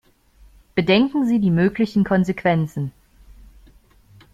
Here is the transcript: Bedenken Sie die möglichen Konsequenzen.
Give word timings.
Bedenken 0.73 1.27
Sie 1.27 1.37
die 1.37 1.51
möglichen 1.51 2.03
Konsequenzen. 2.03 2.91